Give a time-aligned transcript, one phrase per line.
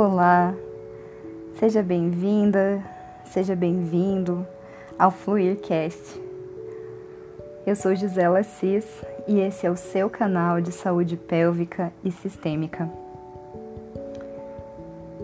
[0.00, 0.54] Olá,
[1.58, 2.80] seja bem-vinda,
[3.24, 4.46] seja bem-vindo
[4.96, 6.22] ao Fluircast.
[7.66, 8.86] Eu sou Gisela Cis
[9.26, 12.88] e esse é o seu canal de saúde pélvica e sistêmica.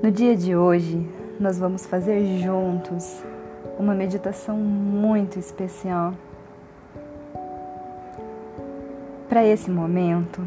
[0.02, 3.22] No dia de hoje, nós vamos fazer juntos
[3.78, 6.14] uma meditação muito especial.
[9.28, 10.44] Para esse momento,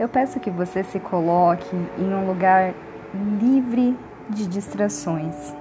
[0.00, 2.72] eu peço que você se coloque em um lugar
[3.38, 3.94] livre
[4.30, 5.54] de distrações.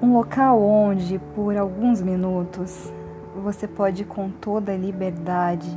[0.00, 2.92] Um local onde, por alguns minutos,
[3.42, 5.76] você pode com toda liberdade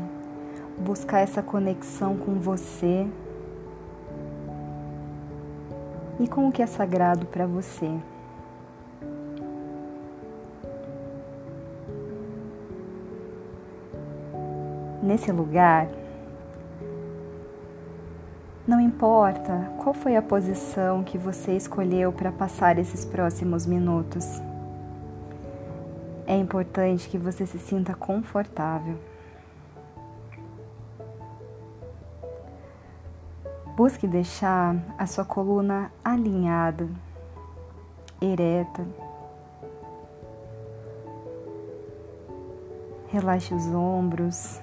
[0.77, 3.07] buscar essa conexão com você
[6.19, 7.89] e com o que é sagrado para você.
[15.11, 15.89] Nesse lugar,
[18.65, 24.25] não importa qual foi a posição que você escolheu para passar esses próximos minutos.
[26.25, 28.97] É importante que você se sinta confortável.
[33.75, 36.87] Busque deixar a sua coluna alinhada,
[38.21, 38.87] ereta.
[43.09, 44.61] Relaxe os ombros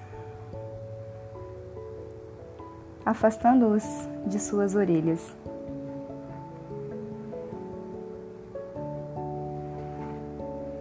[3.09, 5.35] afastando-os de suas orelhas.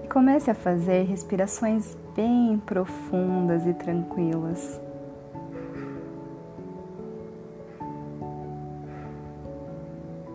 [0.04, 4.82] E comece a fazer respirações bem profundas e tranquilas.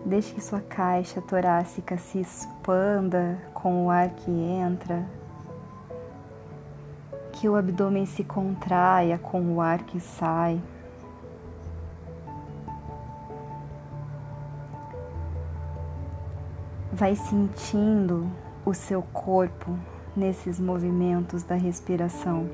[0.03, 5.05] Deixe que sua caixa torácica se expanda com o ar que entra,
[7.33, 10.59] que o abdômen se contraia com o ar que sai.
[17.03, 18.31] Vai sentindo
[18.65, 19.77] o seu corpo
[20.15, 22.49] nesses movimentos da respiração.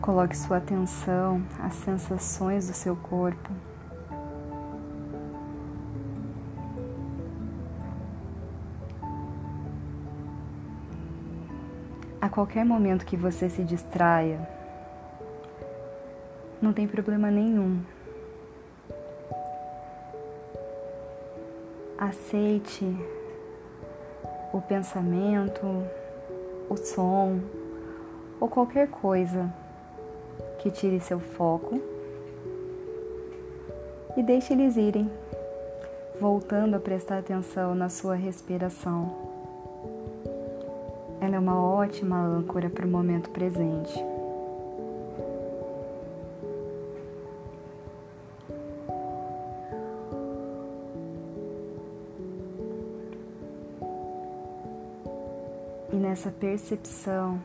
[0.00, 3.52] Coloque sua atenção às sensações do seu corpo.
[12.20, 14.40] A qualquer momento que você se distraia,
[16.60, 17.93] não tem problema nenhum.
[22.04, 22.84] Aceite
[24.52, 25.64] o pensamento,
[26.68, 27.40] o som
[28.38, 29.50] ou qualquer coisa
[30.58, 31.80] que tire seu foco
[34.18, 35.10] e deixe eles irem,
[36.20, 39.10] voltando a prestar atenção na sua respiração.
[41.22, 44.13] Ela é uma ótima âncora para o momento presente.
[56.04, 57.40] Nessa percepção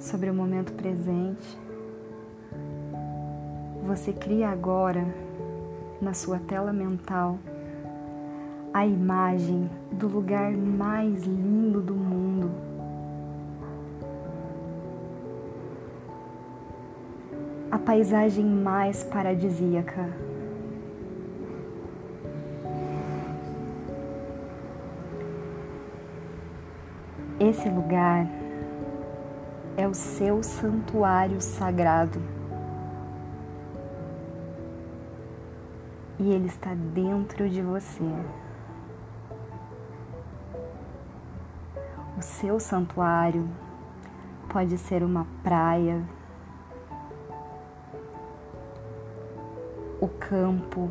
[0.00, 1.58] sobre o momento presente,
[3.86, 5.04] você cria agora
[6.00, 7.38] na sua tela mental
[8.72, 12.50] a imagem do lugar mais lindo do mundo.
[17.70, 20.08] A paisagem mais paradisíaca
[27.48, 28.26] Esse lugar
[29.74, 32.20] é o seu santuário sagrado.
[36.18, 38.04] E ele está dentro de você.
[42.18, 43.48] O seu santuário
[44.52, 46.04] pode ser uma praia,
[50.02, 50.90] o campo,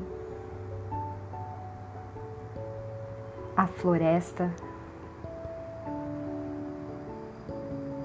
[3.55, 4.51] a floresta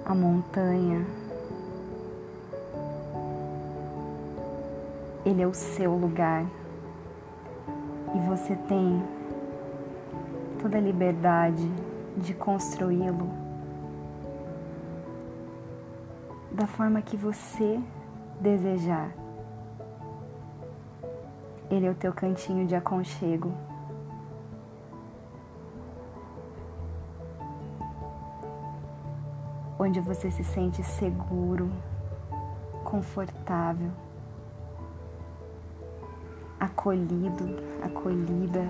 [0.05, 1.05] a montanha.
[5.25, 6.45] Ele é o seu lugar
[8.15, 9.03] e você tem
[10.61, 11.71] toda a liberdade
[12.17, 13.29] de construí-lo
[16.51, 17.81] da forma que você
[18.41, 19.11] desejar.
[21.71, 23.53] Ele é o teu cantinho de aconchego.
[29.83, 31.69] Onde você se sente seguro,
[32.85, 33.91] confortável,
[36.61, 38.69] acolhido, acolhida.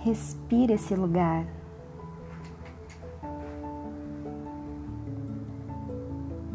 [0.00, 1.44] Respire esse lugar.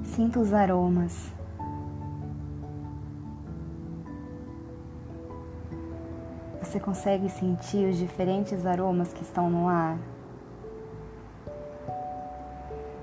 [0.04, 1.32] Sinta os aromas.
[6.78, 9.98] Você consegue sentir os diferentes aromas que estão no ar?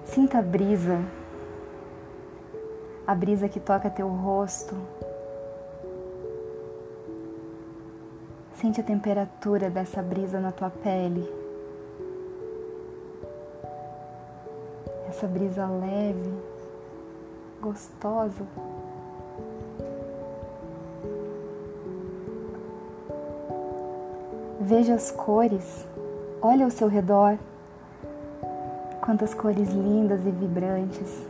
[0.04, 1.00] Sinta a brisa,
[3.04, 4.76] a brisa que toca teu rosto.
[8.52, 11.28] Sente a temperatura dessa brisa na tua pele.
[15.08, 16.32] Essa brisa leve,
[17.60, 18.46] gostosa.
[24.66, 25.86] Veja as cores,
[26.40, 27.36] olha ao seu redor.
[29.02, 31.26] Quantas cores lindas e vibrantes.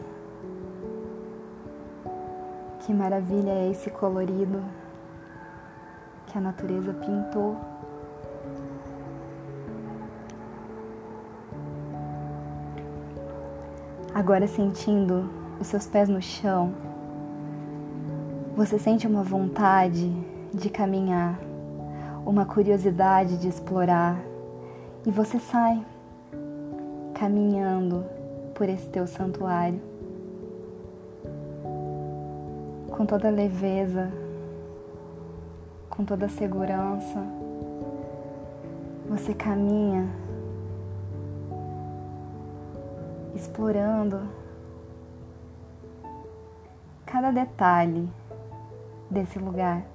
[2.79, 4.63] Que maravilha é esse colorido
[6.29, 7.57] que a natureza pintou.
[14.15, 15.29] Agora sentindo
[15.61, 16.73] os seus pés no chão,
[18.55, 20.09] você sente uma vontade
[20.53, 21.37] de caminhar,
[22.27, 24.19] uma curiosidade de explorar,
[25.07, 25.85] e você sai
[27.15, 28.05] caminhando
[28.55, 29.81] por esse teu santuário
[32.91, 34.11] com toda leveza,
[35.91, 37.23] com toda segurança.
[39.09, 40.09] Você caminha
[43.35, 44.21] explorando
[47.05, 48.09] cada detalhe
[49.11, 49.94] desse lugar.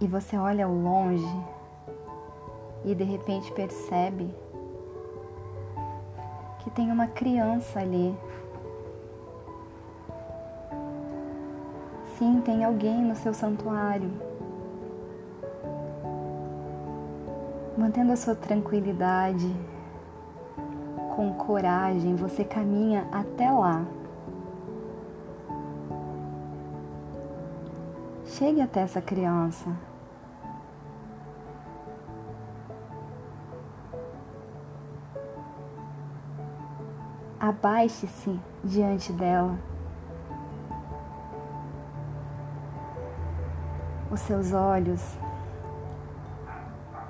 [0.00, 1.44] E você olha ao longe
[2.84, 4.32] e de repente percebe
[6.60, 8.16] que tem uma criança ali.
[12.16, 14.10] Sim, tem alguém no seu santuário.
[17.76, 19.54] Mantendo a sua tranquilidade,
[21.14, 23.84] com coragem, você caminha até lá.
[28.28, 29.74] Chegue até essa criança.
[37.48, 39.56] abaixe-se diante dela.
[44.10, 45.18] Os seus olhos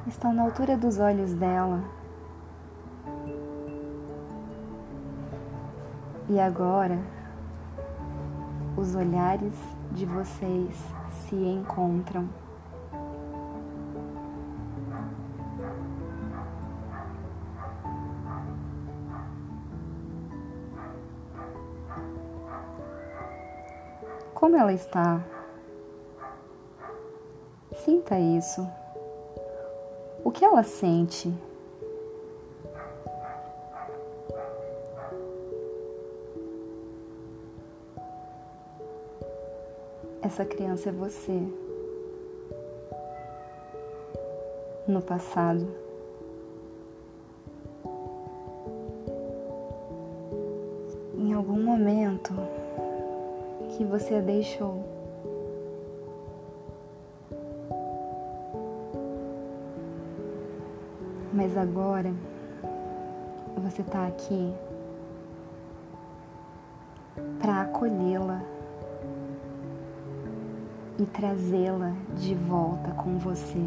[0.06, 1.82] estão na altura dos olhos dela.
[6.28, 6.98] E agora,
[8.76, 9.54] os olhares
[9.92, 10.76] de vocês
[11.28, 12.28] se encontram.
[24.34, 25.20] Como ela está?
[27.84, 28.66] Sinta isso.
[30.24, 31.32] O que ela sente?
[40.28, 41.42] Essa criança é você.
[44.86, 45.66] No passado.
[51.16, 52.34] Em algum momento,
[53.70, 54.84] que você a deixou.
[61.32, 62.12] Mas agora
[63.56, 64.52] você está aqui
[67.40, 68.57] para acolhê-la
[70.98, 73.64] e trazê-la de volta com você.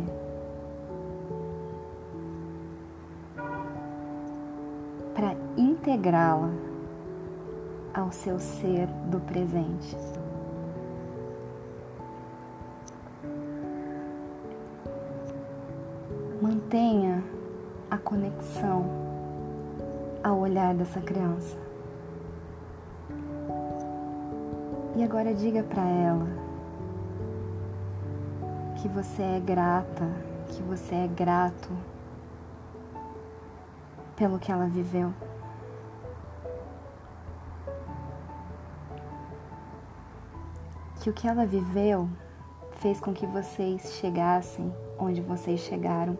[5.16, 6.50] Para integrá-la
[7.94, 9.96] ao seu ser do presente.
[16.42, 17.24] Mantenha
[17.90, 18.86] a conexão
[20.24, 21.58] ao olhar dessa criança.
[24.96, 26.41] E agora diga para ela
[28.82, 30.10] que você é grata,
[30.48, 31.70] que você é grato
[34.16, 35.14] pelo que ela viveu.
[41.02, 42.08] que o que ela viveu
[42.74, 46.16] fez com que vocês chegassem onde vocês chegaram.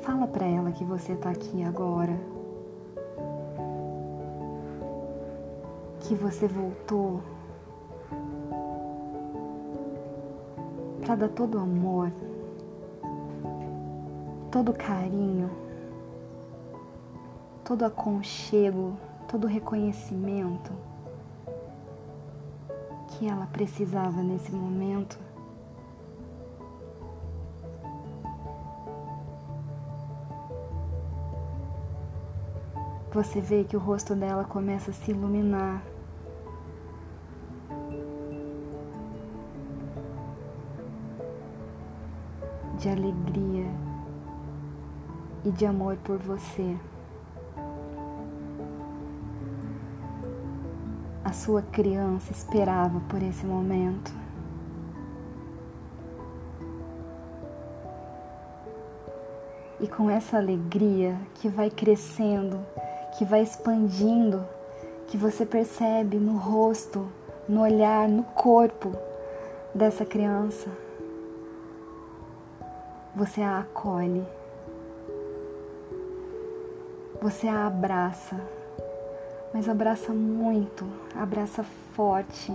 [0.00, 2.37] Fala para ela que você está aqui agora.
[6.08, 7.22] Que você voltou
[11.04, 12.10] para dar todo o amor,
[14.50, 15.68] todo o carinho
[17.68, 18.96] todo aconchego,
[19.30, 20.72] todo reconhecimento
[23.08, 25.18] que ela precisava nesse momento.
[33.12, 35.82] Você vê que o rosto dela começa a se iluminar.
[42.78, 43.66] De alegria
[45.44, 46.76] e de amor por você.
[51.24, 54.12] A sua criança esperava por esse momento.
[59.80, 62.60] E com essa alegria que vai crescendo,
[63.18, 64.44] que vai expandindo,
[65.08, 67.08] que você percebe no rosto,
[67.48, 68.92] no olhar, no corpo
[69.74, 70.70] dessa criança,
[73.18, 74.24] você a acolhe.
[77.20, 78.40] Você a abraça,
[79.52, 82.52] mas abraça muito, abraça forte.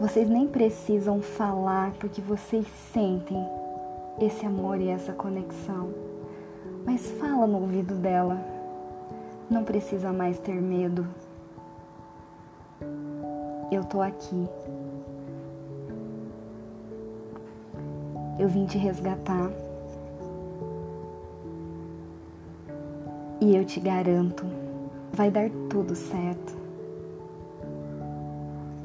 [0.00, 3.46] Vocês nem precisam falar porque vocês sentem
[4.20, 5.90] esse amor e essa conexão.
[6.84, 8.36] Mas fala no ouvido dela.
[9.48, 11.06] Não precisa mais ter medo.
[13.70, 14.48] Eu tô aqui.
[18.38, 19.50] Eu vim te resgatar.
[23.40, 24.44] E eu te garanto,
[25.12, 26.56] vai dar tudo certo.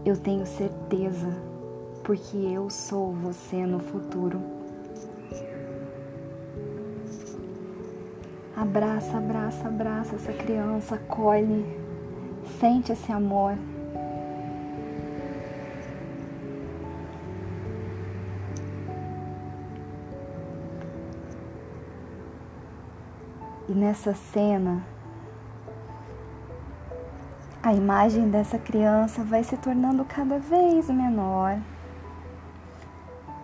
[0.06, 1.30] Eu tenho certeza,
[2.04, 4.40] porque eu sou você no futuro.
[8.56, 11.66] Abraça, abraça, abraça essa criança, acolhe,
[12.60, 13.58] sente esse amor.
[23.74, 24.84] E nessa cena,
[27.64, 31.58] a imagem dessa criança vai se tornando cada vez menor,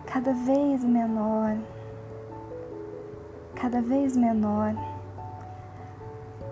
[0.06, 1.56] cada vez menor,
[3.56, 4.72] cada vez menor,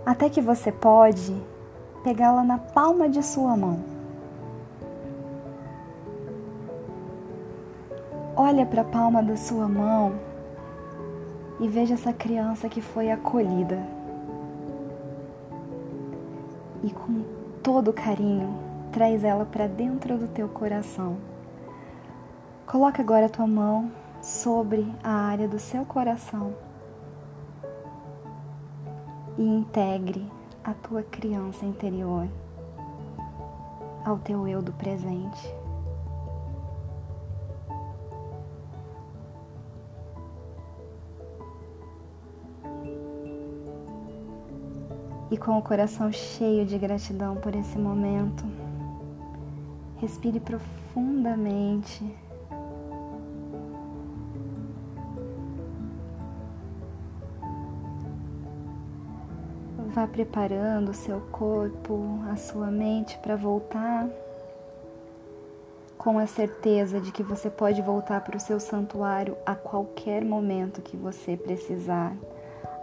[0.05, 1.41] até que você pode
[2.03, 3.79] pegá-la na palma de sua mão.
[8.35, 10.28] Olha para a palma da sua mão
[11.61, 13.83] e veja essa criança que foi acolhida.
[16.83, 17.25] E com
[17.63, 18.55] todo carinho,
[18.93, 21.17] traz ela para dentro do teu coração.
[22.67, 26.55] Coloca agora a tua mão sobre a área do seu coração
[29.37, 30.27] e integre
[30.65, 32.29] a tua criança interior
[34.05, 35.55] ao teu eu do presente.
[45.31, 48.45] E com o coração cheio de gratidão por esse momento,
[49.97, 52.05] respire profundamente.
[59.95, 64.09] Vá preparando o seu corpo, a sua mente para voltar
[65.97, 70.81] com a certeza de que você pode voltar para o seu santuário a qualquer momento
[70.81, 72.17] que você precisar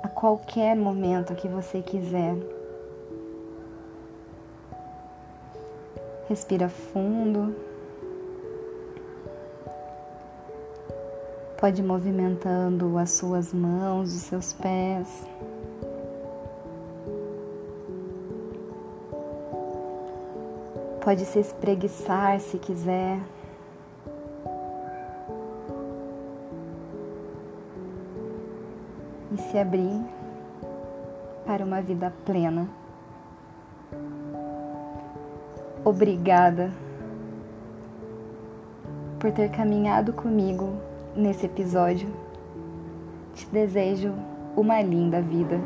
[0.05, 2.35] a qualquer momento que você quiser.
[6.29, 7.55] Respira fundo.
[11.59, 15.27] Pode ir movimentando as suas mãos, os seus pés.
[21.03, 23.19] Pode se espreguiçar se quiser.
[29.35, 30.01] E se abrir
[31.45, 32.67] para uma vida plena.
[35.83, 36.71] Obrigada
[39.19, 40.73] por ter caminhado comigo
[41.15, 42.07] nesse episódio.
[43.33, 44.13] Te desejo
[44.55, 45.59] uma linda vida.